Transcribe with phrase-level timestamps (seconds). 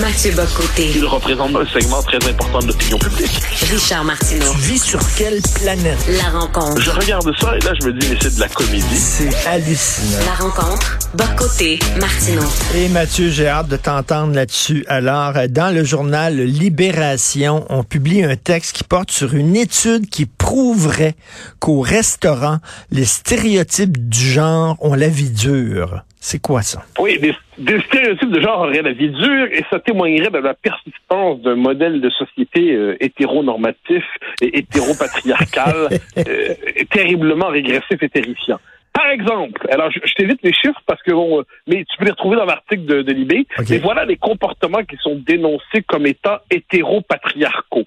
[0.00, 0.92] Mathieu Bocoté.
[0.94, 3.42] Il représente un segment très important de l'opinion publique.
[3.70, 4.50] Richard Martineau.
[4.52, 5.98] Tu vis sur quelle planète?
[6.08, 6.80] La rencontre.
[6.80, 8.96] Je regarde ça et là, je me dis, mais c'est de la comédie.
[8.96, 10.24] C'est hallucinant.
[10.24, 10.98] La rencontre.
[11.12, 11.78] Bocoté.
[12.00, 12.48] Martineau.
[12.74, 14.86] Et Mathieu, j'ai hâte de t'entendre là-dessus.
[14.88, 20.24] Alors, dans le journal Libération, on publie un texte qui porte sur une étude qui
[20.24, 21.14] prouverait
[21.58, 22.58] qu'au restaurant,
[22.90, 26.04] les stéréotypes du genre ont la vie dure.
[26.22, 26.82] C'est quoi ça?
[26.98, 30.52] Oui, des, des, stéréotypes de genre auraient la vie dure et ça témoignerait de la
[30.52, 34.04] persistance d'un modèle de société euh, hétéronormatif
[34.42, 35.88] et hétéropatriarcal
[36.18, 36.54] euh,
[36.90, 38.60] terriblement régressif et terrifiant.
[38.92, 42.10] Par exemple, alors je, je t'évite les chiffres parce que bon, mais tu peux les
[42.10, 43.46] retrouver dans l'article de, de Libé.
[43.70, 47.86] Mais voilà les comportements qui sont dénoncés comme étant hétéropatriarcaux.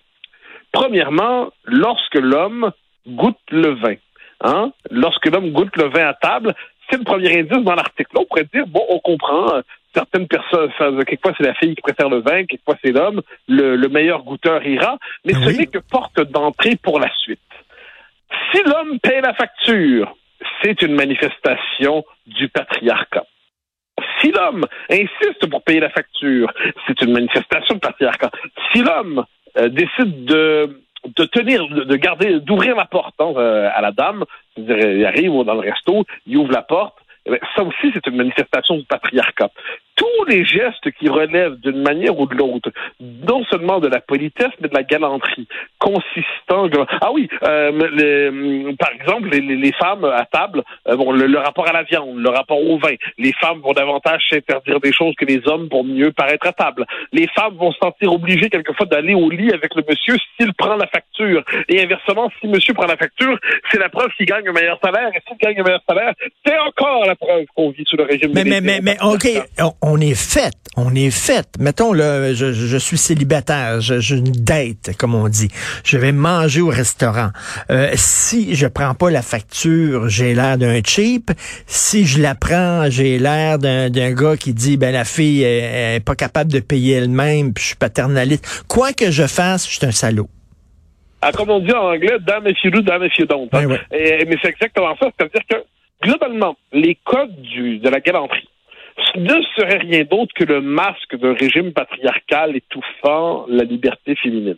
[0.71, 2.71] Premièrement, lorsque l'homme
[3.05, 3.95] goûte le vin,
[4.41, 6.55] hein, lorsque l'homme goûte le vin à table,
[6.93, 8.11] c'est le premier indice dans l'article.
[8.15, 9.61] On pourrait dire, bon, on comprend, euh,
[9.95, 13.75] certaines personnes, ça, quelquefois c'est la fille qui préfère le vin, quelquefois c'est l'homme, le,
[13.75, 17.39] le meilleur goûteur ira, mais ce n'est que porte d'entrée pour la suite.
[18.51, 20.15] Si l'homme paie la facture,
[20.61, 23.25] c'est une manifestation du patriarcat.
[24.19, 26.51] Si l'homme insiste pour payer la facture,
[26.85, 28.29] c'est une manifestation du patriarcat.
[28.71, 29.25] Si l'homme
[29.57, 33.91] euh, décide de, de tenir, de de garder, d'ouvrir la porte hein, euh, à la
[33.91, 34.23] dame,
[34.57, 36.95] il arrive dans le resto, il ouvre la porte,
[37.25, 39.51] eh bien, ça aussi c'est une manifestation du patriarcat.
[40.03, 44.51] Tous les gestes qui relèvent d'une manière ou de l'autre, non seulement de la politesse,
[44.59, 45.47] mais de la galanterie,
[45.79, 46.67] consistant.
[47.01, 51.67] Ah oui, euh, les- par exemple, les, femmes à table, euh, bon, le, le rapport
[51.69, 55.25] à la viande, le rapport au vin, les femmes vont davantage s'interdire des choses que
[55.25, 56.85] les hommes pour mieux paraître à table.
[57.13, 60.75] Les femmes vont se sentir obligées quelquefois d'aller au lit avec le monsieur s'il prend
[60.75, 61.43] la facture.
[61.69, 63.37] Et inversement, si monsieur prend la facture,
[63.71, 65.09] c'est la preuve qu'il gagne un meilleur salaire.
[65.15, 66.13] Et s'il gagne un meilleur salaire,
[66.45, 69.27] c'est encore la preuve qu'on vit sous le régime Mais, mais, mais, mais, OK,
[69.81, 71.47] on, on est fait, on est fait.
[71.59, 75.49] Mettons, là, je, je suis célibataire, je, je une date, comme on dit.
[75.83, 77.29] Je vais manger au restaurant.
[77.69, 81.29] Euh, si je prends pas la facture, j'ai l'air d'un cheap.
[81.67, 85.95] Si je la prends, j'ai l'air d'un d'un gars qui dit, ben, la fille est,
[85.97, 88.63] est pas capable de payer elle-même, puis je suis paternaliste.
[88.67, 90.29] Quoi que je fasse, je suis un salaud.
[91.21, 93.47] Ah, comme on dit en anglais, damn if you do, damn if you don't.
[93.53, 93.59] hein.
[93.59, 93.81] Ouais, ouais.
[93.91, 95.07] Et- mais c'est exactement ça.
[95.17, 95.57] C'est-à-dire que,
[96.07, 98.49] globalement, les codes du, de la galanterie
[99.15, 104.57] ne seraient rien d'autre que le masque d'un régime patriarcal étouffant la liberté féminine.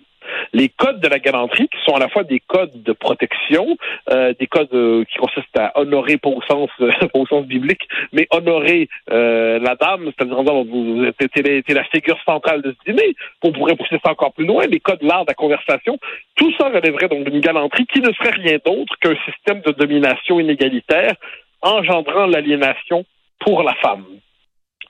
[0.54, 3.78] Les codes de la galanterie, qui sont à la fois des codes de protection,
[4.10, 7.88] euh, des codes euh, qui consistent à honorer, pas au sens, pas au sens biblique,
[8.12, 13.16] mais honorer euh, la dame, c'est-à-dire vous vous la figure centrale de ce dîner.
[13.44, 15.98] On pourrait pousser ça encore plus loin, les codes de l'art de la conversation.
[16.36, 20.40] Tout ça relèverait donc d'une galanterie qui ne serait rien d'autre qu'un système de domination
[20.40, 21.14] inégalitaire
[21.62, 23.06] engendrant l'aliénation
[23.40, 24.06] pour la femme.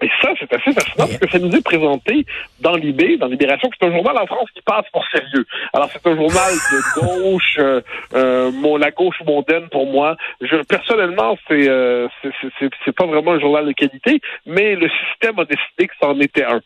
[0.01, 2.25] Et ça, c'est assez fascinant parce que ça nous est présenté
[2.59, 5.45] dans Libé, dans Libération, c'est un journal en France qui passe pour sérieux.
[5.73, 7.81] Alors, c'est un journal de gauche, euh,
[8.13, 10.17] euh, mon, la gauche mondaine pour moi.
[10.41, 14.75] Je, personnellement, c'est, euh, c'est, c'est- c'est, c'est pas vraiment un journal de qualité, mais
[14.75, 16.59] le système a décidé que c'en était un.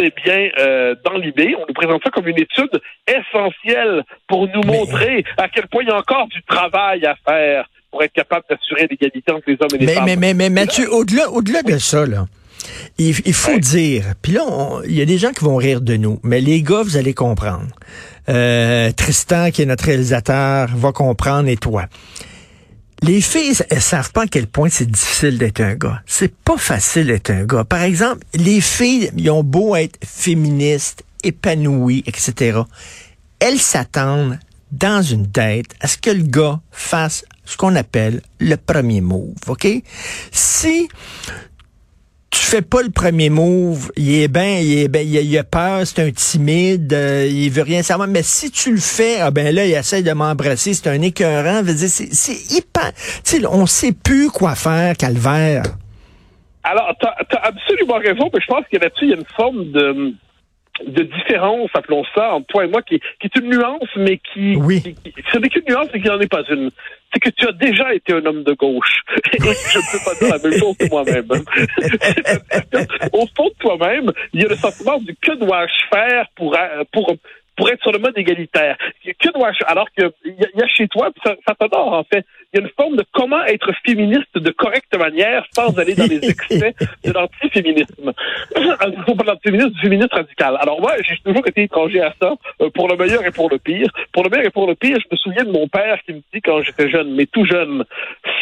[0.00, 4.62] Eh bien, euh, dans l'idée, on nous présente ça comme une étude essentielle pour nous
[4.62, 8.44] montrer à quel point il y a encore du travail à faire pour être capable
[8.48, 10.04] d'assurer l'égalité entre les hommes et les Mais, femmes.
[10.06, 12.24] mais, mais, mais Mathieu, au-delà, au-delà de ça, là,
[12.98, 13.60] il, il faut Ouais.
[13.60, 14.42] dire, puis là,
[14.86, 17.14] il y a des gens qui vont rire de nous, mais les gars, vous allez
[17.14, 17.66] comprendre.
[18.28, 21.86] Euh, Tristan, qui est notre réalisateur, va comprendre, et toi.
[23.02, 26.00] Les filles, elles savent pas à quel point c'est difficile d'être un gars.
[26.06, 27.64] C'est pas facile d'être un gars.
[27.64, 32.60] Par exemple, les filles, ils ont beau être féministes, épanouies, etc.
[33.40, 34.38] Elles s'attendent
[34.70, 39.34] dans une date à ce que le gars fasse ce qu'on appelle le premier move,
[39.48, 39.66] OK?
[40.30, 40.88] Si
[42.42, 45.86] tu fais pas le premier move, il est ben, il est ben, il a, peur,
[45.86, 48.08] c'est un timide, euh, il veut rien savoir.
[48.08, 51.62] Mais si tu le fais, ah ben là, il essaie de m'embrasser, c'est un écœurant.
[51.64, 52.92] C'est, hyper.
[53.24, 55.62] Tu sais, on sait plus quoi faire, calvaire.
[56.64, 59.70] Alors, tu as, absolument raison, mais je pense que là-dessus, il y a une forme
[59.70, 60.14] de,
[60.86, 64.56] de différence, appelons ça, entre toi et moi, qui, qui est une nuance, mais qui...
[64.56, 64.80] Oui.
[64.82, 66.70] qui- qui- ce n'est qu'une nuance, mais qui n'en est pas une.
[67.12, 69.02] C'est que tu as déjà été un homme de gauche.
[69.34, 71.28] Et je ne peux pas dire la même chose que moi-même.
[73.12, 76.84] Au fond de toi-même, il y a le sentiment du que dois-je faire pour, euh,
[76.90, 77.14] pour,
[77.56, 78.76] pour être sur le mode égalitaire.
[79.04, 79.64] Que dois-je...
[79.66, 82.72] Alors qu'il y, a- chez toi, ça, ça t'adore, en fait, il y a une
[82.76, 88.12] forme de comment être féministe de correcte manière sans aller dans les excès de l'antiféminisme.
[89.06, 90.56] Faut pas l'antiféminisme, du féminisme radical.
[90.60, 93.58] Alors moi, j'ai toujours été étranger à ça, euh, pour le meilleur et pour le
[93.58, 93.88] pire.
[94.12, 96.20] Pour le meilleur et pour le pire, je me souviens de mon père qui me
[96.32, 97.84] dit quand j'étais jeune, mais tout jeune,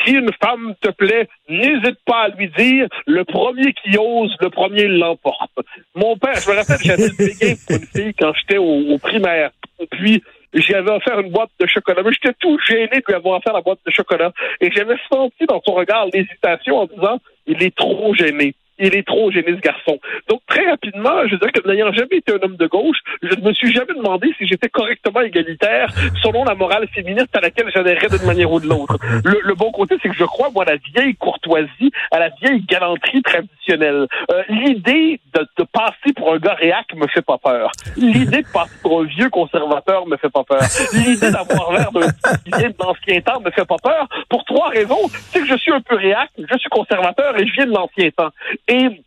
[0.04, 4.50] si une femme te plaît, n'hésite pas à lui dire, le premier qui ose, le
[4.50, 5.50] premier l'emporte.
[5.94, 9.50] Mon père, je me rappelle, j'avais béguin pour une fille quand j'étais au, au primaire.
[9.90, 12.02] Puis, j'avais offert une boîte de chocolat.
[12.04, 14.32] Mais j'étais tout gêné de lui avoir offert la boîte de chocolat.
[14.60, 19.06] Et j'avais senti dans son regard l'hésitation en disant, il est trop gêné il est
[19.06, 19.98] trop gêné ce garçon.
[20.28, 23.42] Donc très rapidement, je dirais que n'ayant jamais été un homme de gauche, je ne
[23.46, 25.92] me suis jamais demandé si j'étais correctement égalitaire
[26.22, 28.98] selon la morale féministe à laquelle j'adhérais d'une manière ou de l'autre.
[29.24, 32.62] Le, bon côté, c'est que je crois, moi, à la vieille courtoisie, à la vieille
[32.62, 34.06] galanterie traditionnelle.
[34.30, 37.70] Euh, l'idée de, passer pour un gars réac me fait pas peur.
[37.96, 40.62] L'idée de passer pour un vieux conservateur me fait pas peur.
[40.92, 45.08] L'idée d'avoir l'air d'un de l'ancien temps me fait pas peur pour trois raisons.
[45.30, 48.10] C'est que je suis un peu réac, je suis conservateur et je viens de l'ancien
[48.10, 48.30] temps.
[48.68, 49.02] Et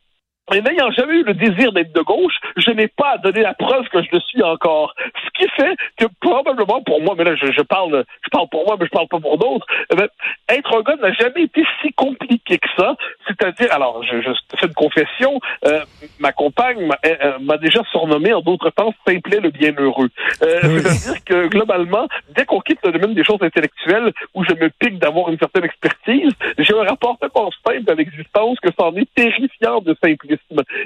[0.51, 3.87] mais n'ayant jamais eu le désir d'être de gauche, je n'ai pas donné la preuve
[3.89, 4.93] que je le suis encore.
[4.97, 8.75] Ce qui fait que probablement pour moi, mais là je, parle, je parle pour moi,
[8.79, 9.65] mais je parle pas pour d'autres.
[9.91, 10.07] Eh ben,
[10.49, 12.95] être un gars n'a jamais été si compliqué que ça.
[13.27, 15.81] C'est-à-dire, alors je, je fais une confession, euh,
[16.19, 20.09] ma compagne euh, euh, m'a déjà surnommé en d'autres temps simplet le bienheureux.
[20.41, 24.69] Euh, C'est-à-dire que globalement, dès qu'on quitte le domaine des choses intellectuelles où je me
[24.69, 29.07] pique d'avoir une certaine expertise, j'ai un rapport tellement simple à l'existence que c'en est
[29.15, 29.93] terrifiant de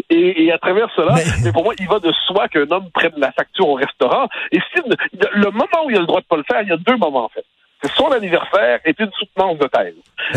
[0.09, 1.51] Et, à travers cela, mais...
[1.51, 4.27] pour moi, il va de soi qu'un homme prenne la facture au restaurant.
[4.51, 4.81] Et si
[5.33, 6.97] le moment où il a le droit de pas le faire, il y a deux
[6.97, 7.45] moments en fait.
[7.83, 9.93] C'est son anniversaire et une soutenance de thèse.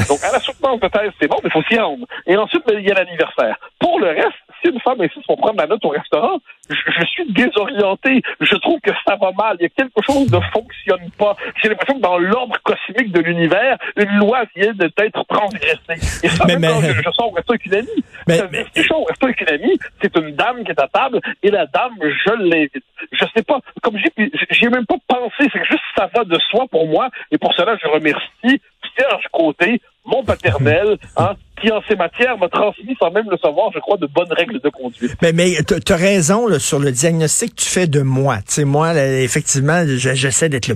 [0.08, 2.06] Donc, à la soutenance de thèse, c'est bon, mais il faut s'y rendre.
[2.26, 3.56] Et ensuite, ben, il y a l'anniversaire.
[3.78, 7.32] Pour le reste, si une femme insiste pour prendre la note au restaurant, je, suis
[7.32, 8.22] désorienté.
[8.40, 9.56] Je trouve que ça va mal.
[9.60, 11.36] Il y a quelque chose ne fonctionne pas.
[11.62, 16.24] J'ai l'impression que dans l'ordre cosmique de l'univers, une loi vient d'être transgressée.
[16.24, 18.04] Et ça, même quand je, je, sors au resto avec une amie.
[18.26, 18.64] Mais, ça, mais...
[18.74, 21.20] Si je sors au resto avec une amie, c'est une dame qui est à table
[21.42, 22.84] et la dame, je l'invite.
[23.12, 26.66] Je sais pas, comme j'ai, j'ai même pas pensé, c'est juste ça va de soi
[26.70, 28.60] pour moi et pour cela, je remercie
[28.96, 33.70] Serge Côté, mon paternel, hein, qui en ces matières m'a transmis sans même le savoir,
[33.72, 35.14] je crois, de bonnes règles de conduite.
[35.22, 38.38] Mais, mais tu as raison là, sur le diagnostic que tu fais de moi.
[38.46, 40.68] Sais, moi, effectivement, j'essaie d'être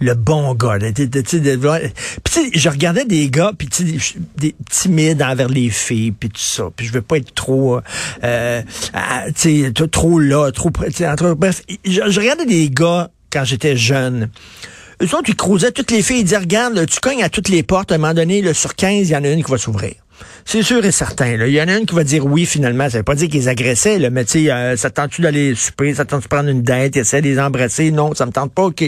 [0.00, 0.78] le, bon gars.
[0.80, 3.68] Puis je regardais des gars, puis
[4.36, 6.64] des timides envers les filles, puis tout ça.
[6.74, 7.80] Puis je veux pas être trop,
[8.24, 8.62] euh,
[9.34, 10.70] sais, trop là, trop...
[10.70, 14.30] Bref, je, regardais des gars quand j'étais jeune
[15.02, 17.62] eux autres, ils creusaient toutes les filles, ils disaient, regarde, tu cognes à toutes les
[17.62, 19.56] portes, à un moment donné, là, sur 15, il y en a une qui va
[19.56, 19.94] s'ouvrir.
[20.44, 21.36] C'est sûr et certain.
[21.46, 22.88] Il y en a une qui va dire oui finalement.
[22.88, 25.94] Ça veut pas dire qu'ils agressaient, là, mais tu sais, euh, ça tente-tu d'aller souper,
[25.94, 27.90] ça tente de prendre une dette, essayer de les embrasser?
[27.90, 28.82] Non, ça me tente pas, ok.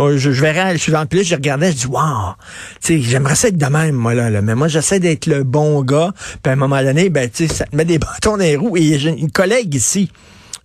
[0.00, 1.08] Euh, je, je verrai la suivante.
[1.08, 2.34] Puis là, je regardais, je dis wow,
[2.82, 4.42] tu j'aimerais ça être de même, moi, là.
[4.42, 6.12] Mais moi, j'essaie d'être le bon gars.
[6.42, 8.56] Puis à un moment donné, ben, tu sais, ça te met des bâtons dans les
[8.56, 8.76] roues.
[8.76, 10.10] Et j'ai une collègue ici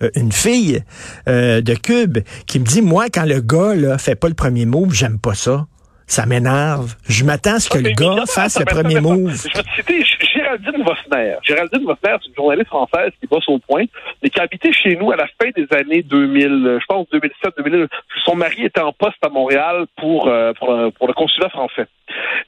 [0.04, 0.83] euh, une fille
[1.25, 4.94] de Cube qui me dit, moi, quand le gars là, fait pas le premier move,
[4.94, 5.65] j'aime pas ça.
[6.07, 6.95] Ça m'énerve.
[7.09, 9.36] Je m'attends à ce que le gars fasse le premier move.
[9.36, 11.36] Je vais te citer Géraldine Vossner.
[11.44, 13.83] Géraldine Vossner, c'est une journaliste française qui bosse au point
[14.24, 17.54] et qui a habité chez nous à la fin des années 2000, je pense 2007,
[17.57, 17.88] 2000.
[18.24, 21.88] Son mari était en poste à Montréal pour, euh, pour, le consulat français.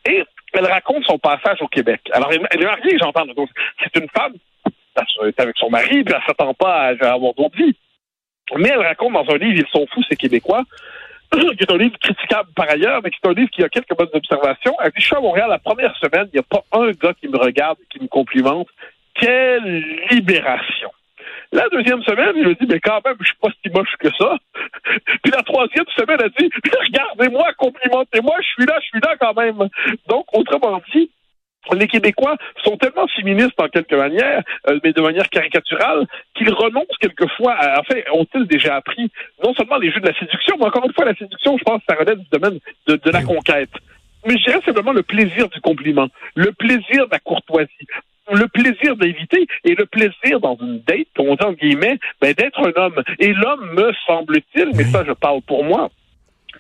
[0.10, 0.24] Et
[0.54, 2.02] elle raconte son passage au Québec.
[2.14, 3.26] Alors, elle est mariée, j'entends.
[3.84, 4.34] C'est une femme
[5.22, 7.76] elle est avec son mari, puis elle s'attend pas à avoir d'autres vies.
[8.58, 10.64] Mais elle raconte dans un livre, Ils sont fous, ces Québécois,
[11.32, 13.96] qui est un livre critiquable par ailleurs, mais qui est un livre qui a quelques
[13.96, 14.76] bonnes observations.
[14.96, 17.38] Je suis à Montréal la première semaine, il n'y a pas un gars qui me
[17.38, 18.68] regarde, qui me complimente.
[19.14, 20.92] Quelle libération!
[21.52, 24.10] La deuxième semaine, il a dit, mais quand même, je suis pas si moche que
[24.20, 24.38] ça.
[25.24, 26.50] Puis la troisième semaine, elle dit,
[26.88, 29.58] regardez-moi, complimentez-moi, je suis là, je suis là quand même.
[30.08, 31.10] Donc, autrement dit,
[31.74, 36.98] les Québécois sont tellement féministes en quelque manière, euh, mais de manière caricaturale, qu'ils renoncent
[37.00, 39.12] quelquefois à, en fait, ont-ils déjà appris
[39.44, 41.82] non seulement les jeux de la séduction, mais encore une fois, la séduction, je pense,
[41.88, 43.72] ça relève du domaine de, la conquête.
[44.26, 47.88] Mais je dirais simplement le plaisir du compliment, le plaisir de la courtoisie,
[48.32, 52.60] le plaisir d'inviter et le plaisir dans une date, on dit en guillemets, ben, d'être
[52.60, 53.02] un homme.
[53.20, 55.90] Et l'homme, me semble-t-il, mais ça je parle pour moi,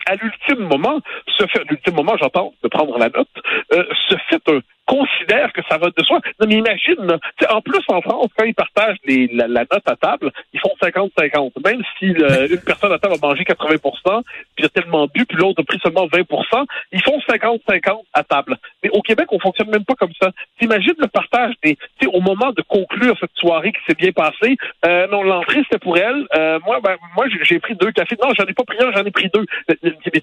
[0.09, 0.99] à l'ultime moment,
[1.37, 3.29] ce fait, l'ultime moment, j'entends, de prendre la note,
[3.73, 6.19] euh, ce fait un considère que ça va de soi.
[6.39, 10.31] Non, mais imagine, en plus en France, quand ils partagent les, la, note à table,
[10.51, 11.51] ils font 50-50.
[11.63, 12.05] Même si
[12.53, 14.23] une personne à table a mangé 80%
[14.55, 18.57] puis a tellement bu, puis l'autre a pris seulement 20% ils font 50-50 à table.
[18.83, 20.31] Mais au Québec, on fonctionne même pas comme ça.
[20.59, 21.77] T'imagines le partage des...
[22.07, 25.97] au moment de conclure cette soirée qui s'est bien passée, euh, non, l'entrée, c'était pour
[25.97, 26.25] elle.
[26.35, 28.15] Euh, moi, ben, moi j'ai pris deux cafés.
[28.21, 29.45] Non, j'en ai pas pris un, j'en ai pris deux.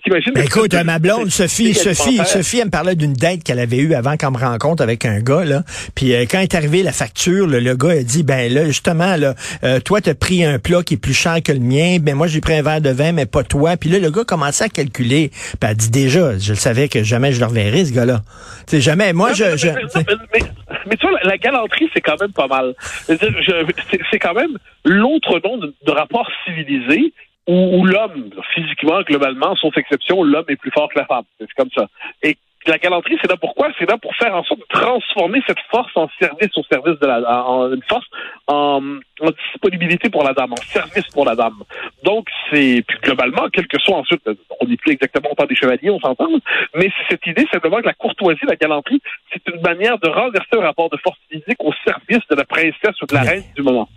[0.04, 0.32] T'imagines...
[0.36, 4.16] Écoute, ma blonde, Sophie, Sophie, Sophie, elle me parlait d'une dette qu'elle avait eue avant
[4.16, 5.62] qu'elle me compte avec un gars, là.
[5.94, 9.34] Puis euh, quand est arrivée la facture, le gars a dit, ben là, justement, là,
[9.64, 12.26] euh, toi, t'as pris un plat qui est plus cher que le mien, ben moi,
[12.26, 13.76] j'ai pris un verre de vin, mais pas toi.
[13.76, 15.30] Puis là, le gars commençait à calculer.
[15.30, 18.22] Puis elle dit déjà, je le savais que jamais je le reverrai, ce gars-là.
[18.66, 19.12] C'est jamais.
[19.12, 19.56] Moi, je.
[19.56, 20.04] je mais, mais,
[20.34, 20.40] mais,
[20.86, 22.74] mais, tu vois, la, la galanterie, c'est quand même pas mal.
[23.06, 27.12] C'est quand même l'autre nom de, de rapport civilisé
[27.46, 31.24] où, où l'homme, physiquement, globalement, sauf exception, l'homme est plus fort que la femme.
[31.38, 31.88] C'est comme ça.
[32.22, 32.36] Et
[32.68, 33.68] la galanterie, c'est là pourquoi?
[33.78, 37.06] C'est là pour faire en sorte de transformer cette force en service au service de
[37.06, 38.06] la en, une force
[38.46, 41.62] en, en, disponibilité pour la dame, en service pour la dame.
[42.02, 44.22] Donc, c'est puis globalement, quel que soit ensuite,
[44.60, 46.28] on n'est plus exactement autant des chevaliers, on s'entend,
[46.74, 49.00] mais c'est cette idée simplement que la courtoisie, la galanterie,
[49.32, 53.00] c'est une manière de renverser un rapport de force physique au service de la princesse
[53.02, 53.88] ou de la reine du moment.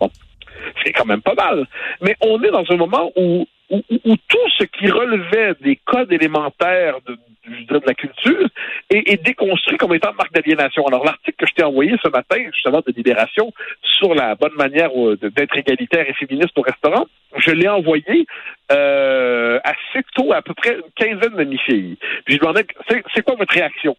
[0.84, 1.66] C'est quand même pas mal.
[2.00, 6.96] Mais on est dans un moment où où, tout ce qui relevait des codes élémentaires
[7.06, 8.48] de, la culture
[8.90, 10.86] est, déconstruit comme étant marque d'aliénation.
[10.86, 13.52] Alors, l'article que je t'ai envoyé ce matin, justement, de Libération,
[13.82, 14.90] sur la bonne manière
[15.22, 18.26] d'être égalitaire et féministe au restaurant, je l'ai envoyé
[18.72, 21.96] euh, assez tôt, à peu près une quinzaine de mes filles.
[22.24, 23.96] Puis je demandais, c'est quoi votre réaction?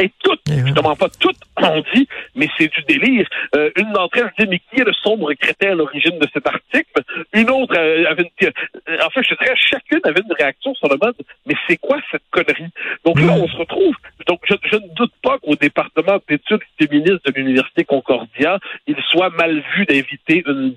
[0.00, 3.28] Et toutes, je ne demande pas toutes, on dit, mais c'est du délire.
[3.54, 6.46] Euh, une d'entre elles dit, mais qui est le sombre crétin à l'origine de cet
[6.46, 7.02] article?
[7.34, 8.48] Une autre euh, avait une...
[8.48, 11.16] Euh, en fait, je dirais, chacune avait une réaction sur le mode,
[11.46, 12.70] mais c'est quoi cette connerie?
[13.04, 13.94] Donc là, on se retrouve.
[14.26, 19.30] Donc, je, je ne doute pas qu'au département d'études féministes de l'Université Concordia, il soit
[19.30, 20.74] mal vu d'inviter une,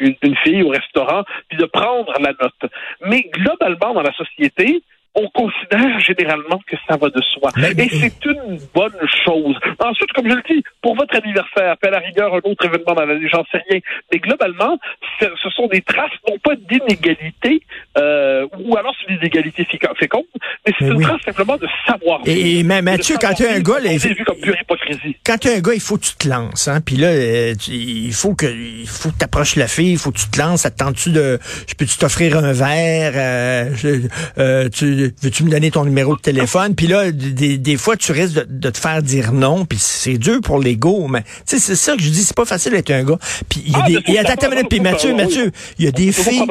[0.00, 2.72] une, une fille au restaurant puis de prendre la note.
[3.06, 4.82] Mais globalement, dans la société,
[5.16, 7.50] on considère généralement que ça va de soi.
[7.76, 9.56] Et c'est une bonne chose.
[9.78, 13.04] Ensuite, comme je le dis, pour votre anniversaire, à la rigueur, un autre événement dans
[13.04, 13.80] l'année, j'en sais rien.
[14.12, 14.78] Mais globalement,
[15.20, 17.62] ce sont des traces, non pas d'inégalité,
[17.98, 19.66] euh, ou alors c'est une inégalité
[19.98, 20.24] féconde,
[20.66, 21.04] mais c'est une oui.
[21.04, 22.20] trace simplement de savoir.
[22.26, 25.16] Et, mais Mathieu, quand tu as un gars, là, vu comme pure hypocrisie.
[25.24, 26.80] quand tu as un gars, il faut que tu te lances, hein.
[26.84, 30.18] Puis là, euh, il faut que, il faut que t'approches la fille, il faut que
[30.18, 30.62] tu te lances.
[30.62, 34.08] Ça te tente-tu de, je peux-tu t'offrir un verre, euh, je,
[34.38, 36.74] euh, tu, veux-tu me donner ton numéro de téléphone?
[36.74, 40.18] Puis là, des, des fois, tu risques de, de, te faire dire non, puis c'est
[40.18, 42.90] dur pour l'ego, mais tu sais, c'est ça que je dis, c'est pas facile d'être
[42.90, 43.18] un gars.
[43.48, 45.88] Puis il y a ah, des, il y a, attends, puis Mathieu, Mathieu, il y
[45.88, 46.44] a des filles,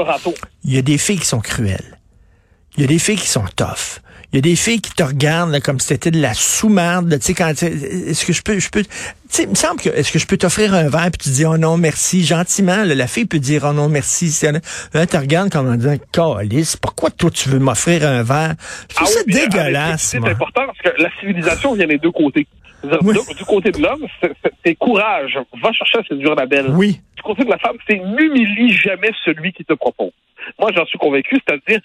[0.63, 1.99] il y a des filles qui sont cruelles.
[2.77, 4.01] Il y a des filles qui sont tough.
[4.31, 7.17] Il y a des filles qui te regardent là, comme si c'était de la sous-merde.
[7.19, 8.89] Tu sais, quand est-ce que je peux, je peux, tu
[9.29, 11.45] sais, il me semble que est-ce que je peux t'offrir un verre puis tu dis
[11.45, 12.83] oh non merci gentiment.
[12.83, 14.33] Là, la fille peut dire oh non merci.
[14.93, 18.55] Là, tu regardes comme en disant Calice, pourquoi toi tu veux m'offrir un verre?
[18.89, 20.01] Je trouve ah ça dégueulasse.
[20.01, 22.47] C'est important parce que la civilisation vient des deux côtés.
[22.83, 23.15] Oui.
[23.27, 24.05] Du, du, côté de l'homme,
[24.63, 25.39] c'est courage.
[25.61, 26.69] Va chercher à séduire la belle.
[26.71, 26.99] Oui.
[27.15, 30.11] Du côté de la femme, c'est n'humilie jamais celui qui te propose.
[30.59, 31.79] Moi, j'en suis convaincu, c'est-à-dire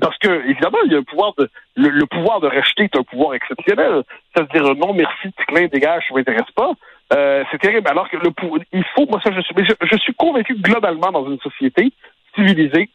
[0.00, 2.96] parce que évidemment, il y a un pouvoir de le, le pouvoir de rejeter est
[2.96, 4.02] un pouvoir exceptionnel.
[4.34, 6.72] C'est-à-dire non, merci, clin, dégage, je m'intéresse pas.
[7.12, 7.88] Euh, c'est terrible.
[7.88, 8.30] Alors que le
[8.72, 11.92] il faut, moi ça, je suis, mais je, je suis convaincu globalement dans une société
[12.34, 12.88] civilisée,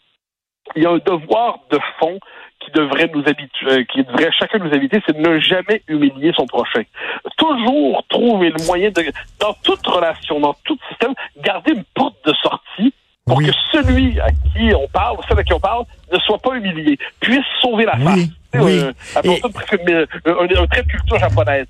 [0.76, 2.20] il y a un devoir de fond
[2.64, 6.46] qui devrait nous habituer, qui devrait chacun nous habiter, c'est de ne jamais humilier son
[6.46, 6.84] prochain.
[7.38, 9.04] Toujours trouver le moyen de,
[9.40, 11.14] dans toute relation, dans tout système,
[11.44, 12.94] garder une porte de sortie
[13.26, 13.48] pour oui.
[13.48, 16.98] que celui à qui on parle, celle à qui on parle, ne soit pas humilié,
[17.20, 18.20] puisse sauver la face.
[18.20, 18.32] Oui.
[18.54, 18.92] Euh,
[19.24, 19.30] Et...
[19.42, 19.78] un, un, trait
[20.84, 21.68] de culture japonaise.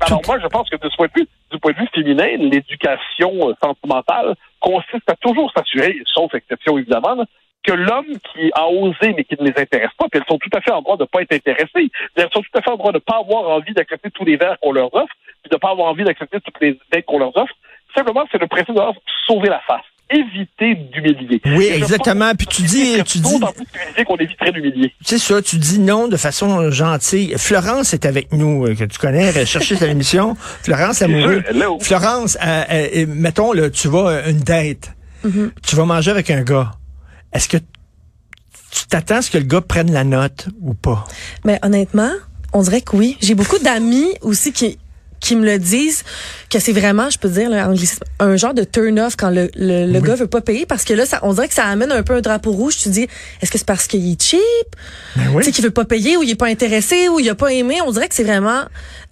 [0.00, 2.36] Alors moi, je pense que de ce point de vue, du point de vue féminin,
[2.38, 7.24] l'éducation sentimentale consiste à toujours s'assurer, sauf exception évidemment,
[7.68, 10.50] que l'homme qui a osé mais qui ne les intéresse pas, puis elles sont tout
[10.56, 12.76] à fait en droit de ne pas être intéressées, elles sont tout à fait en
[12.76, 15.56] droit de ne pas avoir envie d'accepter tous les verres qu'on leur offre, puis de
[15.56, 17.52] ne pas avoir envie d'accepter toutes les aides qu'on leur offre.
[17.94, 18.80] Simplement, c'est le principe de
[19.26, 21.38] sauver la face éviter d'humilier.
[21.44, 22.32] Oui, exactement.
[22.34, 23.40] Puis tu dis, tu dis,
[24.06, 24.94] qu'on éviterait d'humilier.
[25.02, 25.42] C'est ça.
[25.42, 27.34] Tu dis non de façon gentille.
[27.36, 30.34] Florence est avec nous, que tu connais, elle cherché sa émission.
[30.62, 31.42] Florence amoureux.
[31.82, 34.94] Florence, euh, euh, mettons là, tu vas une date.
[35.24, 35.50] Mm -hmm.
[35.66, 36.77] Tu vas manger avec un gars.
[37.32, 37.58] Est-ce que
[38.70, 41.06] tu t'attends à ce que le gars prenne la note ou pas?
[41.44, 42.10] Mais honnêtement,
[42.52, 43.16] on dirait que oui.
[43.20, 44.78] J'ai beaucoup d'amis aussi qui
[45.20, 46.04] qui me le disent
[46.48, 47.68] que c'est vraiment, je peux dire, là,
[48.20, 50.06] un genre de turn-off quand le, le, le oui.
[50.06, 52.14] gars veut pas payer parce que là, ça, on dirait que ça amène un peu
[52.14, 52.76] un drapeau rouge.
[52.76, 53.08] Tu dis,
[53.42, 54.40] est-ce que c'est parce qu'il est cheap?
[55.16, 55.38] Ben oui.
[55.38, 57.52] Tu sais, qu'il veut pas payer ou il est pas intéressé ou il a pas
[57.52, 57.80] aimé?
[57.84, 58.62] On dirait que c'est vraiment,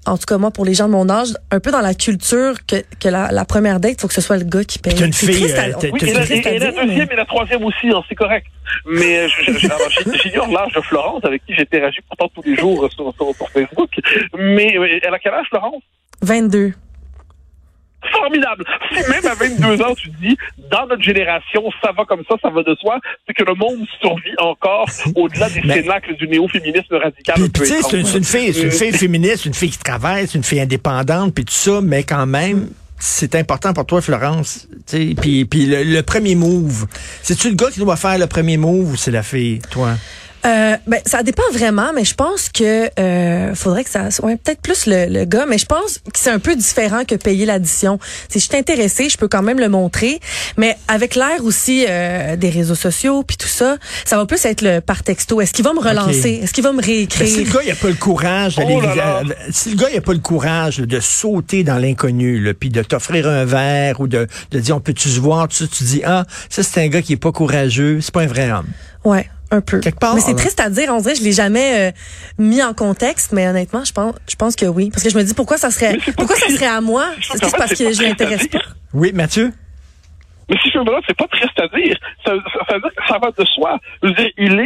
[0.06, 2.54] en tout cas moi, pour les gens de mon âge, un peu dans la culture
[2.66, 4.92] que, que la, la première date, il faut que ce soit le gars qui paye.
[5.02, 7.14] une fille, triste à, oui, et, la, et, et la deuxième mais...
[7.14, 8.46] et la troisième aussi, hein, c'est correct.
[8.86, 9.28] Mais
[10.22, 13.90] j'ignore l'âge de Florence, avec qui j'interagis pourtant tous les jours sur, sur, sur Facebook.
[14.38, 15.82] Mais elle a quel âge, Florence?
[16.22, 16.72] 22
[18.12, 18.64] formidable.
[18.92, 20.36] Si même à 22 ans, tu dis,
[20.70, 23.86] dans notre génération, ça va comme ça, ça va de soi, c'est que le monde
[24.00, 25.82] survit encore au-delà des Mais...
[25.82, 27.34] cénacles du néo-féminisme radical.
[27.36, 30.38] Puis, tu sais, c'est une, fille, c'est une fille féministe, une fille qui travaille, c'est
[30.38, 34.68] une fille indépendante, puis tout ça, mais quand même, c'est important pour toi, Florence.
[34.90, 36.86] Puis, puis le, le premier move,
[37.22, 39.92] c'est-tu le gars qui doit faire le premier move ou c'est la fille, toi?
[40.46, 44.60] Euh, ben, ça dépend vraiment, mais je pense que euh, faudrait que ça soit peut-être
[44.60, 47.98] plus le, le gars, mais je pense que c'est un peu différent que payer l'addition.
[48.28, 50.20] Si je suis intéressée, je peux quand même le montrer,
[50.56, 54.62] mais avec l'ère aussi euh, des réseaux sociaux puis tout ça, ça va plus être
[54.62, 55.40] le par texto.
[55.40, 56.40] Est-ce qu'il va me relancer?
[56.42, 58.74] Est-ce qu'il va me réécrire Ben, si le gars il a pas le courage d'aller
[58.76, 59.22] Oh là là.
[59.28, 62.70] euh, si le gars il a pas le courage de sauter dans l'inconnu là, puis
[62.70, 65.48] de t'offrir un verre ou de, de dire on peut-tu se voir?
[65.48, 68.26] Tu, tu dis ah ça c'est un gars qui est pas courageux, c'est pas un
[68.26, 68.68] vrai homme.
[69.04, 69.80] Ouais, un peu.
[69.80, 70.38] Quelque part, mais c'est là.
[70.38, 70.88] triste à dire.
[70.90, 71.92] On dirait que je l'ai jamais euh,
[72.38, 75.22] mis en contexte, mais honnêtement, je pense, je pense que oui, parce que je me
[75.22, 77.06] dis pourquoi ça serait, c'est pourquoi ça serait à moi?
[77.18, 78.60] Je C'est trouve qu'en parce que c'est je l'intéresse pas.
[78.94, 79.52] Oui, Mathieu?
[80.48, 81.96] Mais si je me demande, c'est pas triste à dire.
[82.24, 83.78] Ça, ça, ça veut dire que ça va de soi.
[84.02, 84.60] Je veux dire, il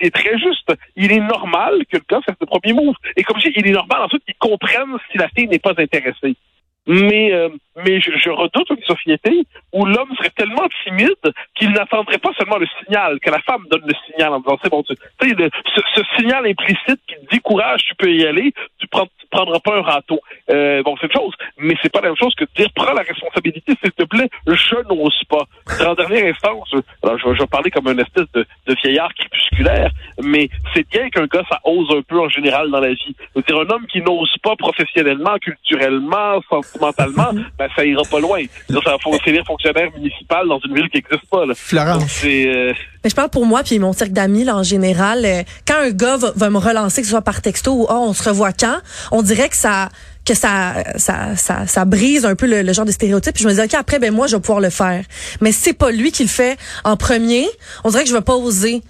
[0.00, 0.72] est, très juste.
[0.96, 2.94] Il est normal que le gars fasse le premier move.
[3.16, 5.72] Et comme je dis, il est normal ensuite qu'il comprenne si la fille n'est pas
[5.76, 6.36] intéressée.
[6.86, 7.48] Mais, euh,
[7.84, 12.58] mais je, je redoute une société où l'homme serait tellement timide qu'il n'attendrait pas seulement
[12.58, 15.36] le signal, que la femme donne le signal en disant c'est bon, tu sais,
[15.74, 19.76] ce, ce signal implicite qui dit courage, tu peux y aller, tu prends, prendras pas
[19.76, 20.20] un râteau.
[20.50, 22.92] Euh, bon, c'est une chose, mais c'est pas la même chose que de dire prends
[22.92, 25.44] la responsabilité, s'il te plaît, je n'ose pas.
[25.86, 26.68] En dernière instance,
[27.02, 29.90] alors je, vais- je vais parler comme une espèce de, de vieillard crépusculaire,
[30.22, 33.14] mais c'est bien qu'un gars, ça ose un peu en général dans la vie.
[33.46, 38.40] Dire, un homme qui n'ose pas professionnellement, culturellement, sentimentalement, ben ça ira pas loin.
[38.68, 41.44] Ça va faut finir fonctionnaire municipal dans une ville qui n'existe pas.
[41.46, 41.54] Là.
[41.54, 42.04] Florence.
[42.08, 42.72] C'est euh,
[43.02, 45.24] Mais je parle pour moi puis mon cercle d'amis là en général.
[45.24, 48.06] euh, quand un gars va, va me relancer, que ce soit par texto ou oh,
[48.08, 48.78] on se revoit quand,
[49.12, 49.88] on dirait que ça
[50.24, 53.34] que ça ça, ça, ça brise un peu le, le genre de stéréotype.
[53.34, 55.04] Puis je me dis ok après ben moi je vais pouvoir le faire.
[55.40, 57.46] Mais si c'est pas lui qui le fait en premier,
[57.84, 58.82] on dirait que je vais pas oser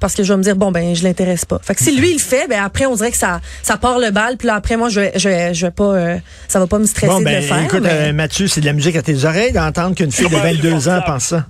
[0.00, 1.60] parce que je vais me dire bon ben je l'intéresse pas.
[1.62, 3.98] Fait que si lui il le fait, ben après on dirait que ça ça part
[4.00, 6.16] le bal puis là après moi je vais je vais, je vais pas euh,
[6.48, 7.62] ça va pas me stresser Bon de ben le faire.
[7.62, 10.34] écoute mais- euh, Mathieu, c'est de la musique à tes oreilles d'entendre qu'une fille de
[10.34, 11.46] Ouais, 22 ans pense ça.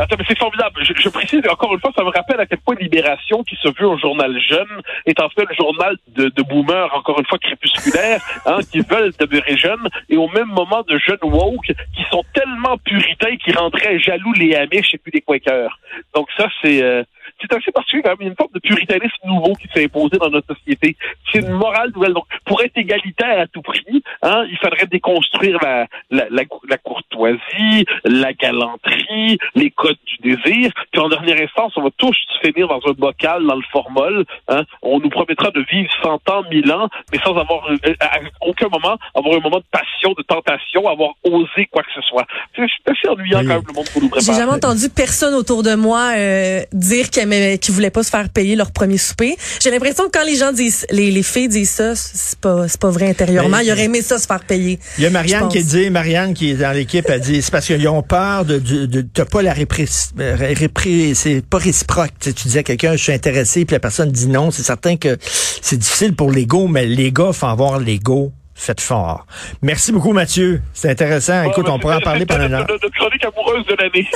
[0.00, 0.80] Attends, mais c'est formidable.
[0.82, 3.86] Je, précise encore une fois, ça me rappelle à quel point Libération, qui se veut
[3.86, 8.22] un journal jeune, est en fait le journal de, de boomers, encore une fois crépusculaires,
[8.46, 12.78] hein, qui veulent demeurer jeunes, et au même moment de jeunes woke qui sont tellement
[12.78, 15.78] puritains qu'ils rendraient jaloux les Amish et puis les Quakers.
[16.14, 17.02] Donc ça, c'est euh,
[17.40, 18.18] c'est assez particulier quand même.
[18.20, 20.96] Il y a une forme de puritanisme nouveau qui s'est imposé dans notre société.
[21.32, 22.12] C'est une morale nouvelle.
[22.12, 26.76] Donc, pour être égalitaire à tout prix, hein, il faudrait déconstruire la, la, la, la
[26.78, 30.72] courtoisie, la galanterie, les codes du désir.
[30.92, 34.24] Puis en dernière instance, on va tous finir dans un bocal, dans le formol.
[34.48, 34.62] Hein.
[34.82, 38.68] On nous promettra de vivre 100 ans, 1000 ans, mais sans avoir euh, à aucun
[38.68, 42.26] moment avoir un moment de passion, de tentation, avoir osé quoi que ce soit.
[42.56, 43.46] C'est assez ennuyant Oui.
[43.46, 44.34] quand même le monde qu'on nous J'ai prépare.
[44.36, 48.28] jamais entendu personne autour de moi euh, dire qu'ils aimaient- qu'ils voulaient pas se faire
[48.28, 49.36] payer leur premier souper.
[49.62, 52.80] J'ai l'impression que quand les gens disent, les, les filles disent ça, c'est pas, c'est
[52.80, 53.56] pas vrai intérieurement.
[53.58, 54.78] Mais- Ils auraient aimé ça se faire payer.
[54.98, 57.66] Il y a Marianne qui dit, Marianne qui est dans l'équipe, a dit, c'est parce
[57.66, 59.88] qu'ils ont peur de, de, de t'as pas la répré-
[60.18, 62.10] ré- répré- c'est pas réciproque.
[62.20, 64.50] Tu, sais, tu dis à quelqu'un, je suis intéressé, puis la personne dit non.
[64.50, 65.16] C'est certain que
[65.62, 69.26] c'est difficile pour l'ego, mais les gars, faut avoir l'ego fait fort.
[69.62, 70.60] Merci beaucoup, Mathieu.
[70.74, 71.42] C'est intéressant.
[71.44, 72.66] Écoute, Ouais, on pourra en parler pendant une heure.
[72.68, 74.06] notre chronique amoureuse de l'année.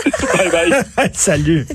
[0.53, 1.11] bye bye.
[1.14, 1.66] Salut.